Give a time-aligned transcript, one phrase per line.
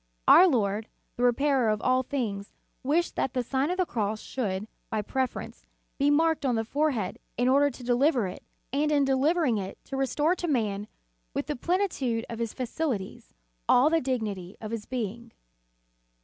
[0.27, 4.67] Our Lord, the Repairer of all things, wished that the Sign of the Cross should,
[4.89, 5.67] by preference,
[5.99, 8.41] be marked on the fore head, in order to deliver it,
[8.73, 10.87] and in delivering it, to restore to man,
[11.35, 13.35] with the plenitude of his faculties,
[13.69, 15.33] all the dignity of his being.